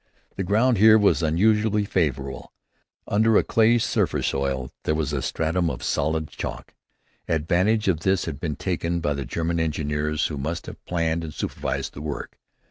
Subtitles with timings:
[0.35, 2.51] The ground here was unusually favorable.
[3.07, 6.73] Under a clayish surface soil, there was a stratum of solid chalk.
[7.27, 11.35] Advantage of this had been taken by the German engineers who must have planned and
[11.35, 12.39] supervised the work.